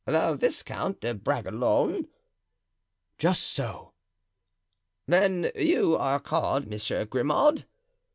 [0.07, 2.07] "The Viscount de Bragelonne?
[3.19, 3.93] "Just so."
[5.05, 7.65] "Then you are called Monsieur Grimaud?"